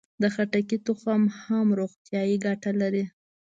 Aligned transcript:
د 0.21 0.23
خټکي 0.33 0.77
تخم 0.87 1.21
هم 1.43 1.67
روغتیایي 1.79 2.35
ګټه 2.45 2.71
لري. 2.81 3.03